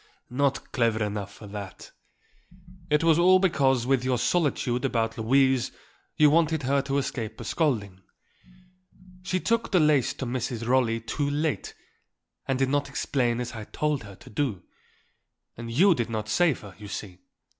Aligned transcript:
"Not 0.31 0.71
clever 0.71 1.03
enough 1.05 1.31
for 1.31 1.45
that. 1.45 1.91
It 2.89 3.03
was 3.03 3.19
all 3.19 3.37
because 3.37 3.85
with 3.85 4.03
your 4.03 4.17
solicitude 4.17 4.83
about 4.83 5.15
Louise 5.15 5.71
you 6.17 6.31
wanted 6.31 6.63
her 6.63 6.81
to 6.81 6.97
escape 6.97 7.39
a 7.39 7.43
scolding. 7.43 8.01
She 9.21 9.39
took 9.39 9.69
the 9.71 9.79
lace 9.79 10.15
to 10.15 10.25
Mrs. 10.25 10.65
Rolley 10.67 11.01
too 11.01 11.29
late 11.29 11.75
and 12.47 12.57
did 12.57 12.69
not 12.69 12.89
explain 12.89 13.39
as 13.39 13.51
I 13.51 13.65
told 13.65 14.01
her 14.01 14.15
to 14.15 14.29
do. 14.31 14.63
And 15.55 15.69
you 15.71 15.93
did 15.93 16.09
not 16.09 16.27
save 16.29 16.61
her, 16.61 16.73
you 16.79 16.87
see. 16.87 17.19